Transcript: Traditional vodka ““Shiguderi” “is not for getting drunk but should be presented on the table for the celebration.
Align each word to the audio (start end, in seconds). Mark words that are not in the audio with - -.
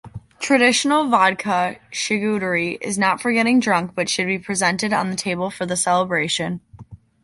Traditional 0.39 1.09
vodka 1.11 1.75
““Shiguderi” 1.93 2.79
“is 2.81 2.97
not 2.97 3.21
for 3.21 3.31
getting 3.31 3.59
drunk 3.59 3.91
but 3.93 4.09
should 4.09 4.25
be 4.25 4.39
presented 4.39 4.93
on 4.93 5.11
the 5.11 5.15
table 5.15 5.51
for 5.51 5.67
the 5.67 5.77
celebration. 5.77 6.59